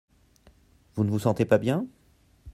Vous 0.95 1.03
ne 1.03 1.11
vous 1.11 1.19
sentez 1.19 1.45
pas 1.45 1.59
bien? 1.59 1.85